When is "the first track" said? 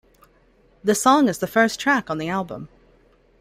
1.37-2.09